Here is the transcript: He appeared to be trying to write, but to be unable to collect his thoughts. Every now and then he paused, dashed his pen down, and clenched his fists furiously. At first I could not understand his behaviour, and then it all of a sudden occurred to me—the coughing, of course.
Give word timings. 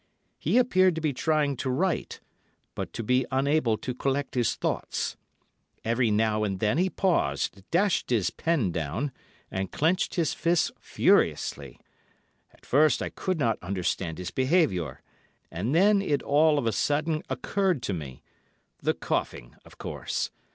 He 0.39 0.57
appeared 0.57 0.95
to 0.95 1.01
be 1.01 1.13
trying 1.13 1.55
to 1.57 1.69
write, 1.69 2.21
but 2.73 2.91
to 2.93 3.03
be 3.03 3.23
unable 3.29 3.77
to 3.77 3.93
collect 3.93 4.33
his 4.33 4.55
thoughts. 4.55 5.15
Every 5.85 6.09
now 6.09 6.43
and 6.43 6.59
then 6.59 6.79
he 6.79 6.89
paused, 6.89 7.61
dashed 7.69 8.09
his 8.09 8.31
pen 8.31 8.71
down, 8.71 9.11
and 9.51 9.71
clenched 9.71 10.15
his 10.15 10.33
fists 10.33 10.71
furiously. 10.79 11.79
At 12.51 12.65
first 12.65 13.03
I 13.03 13.09
could 13.09 13.37
not 13.37 13.59
understand 13.61 14.17
his 14.17 14.31
behaviour, 14.31 15.03
and 15.51 15.75
then 15.75 16.01
it 16.01 16.23
all 16.23 16.57
of 16.57 16.65
a 16.65 16.71
sudden 16.71 17.21
occurred 17.29 17.83
to 17.83 17.93
me—the 17.93 18.95
coughing, 18.95 19.55
of 19.63 19.77
course. 19.77 20.31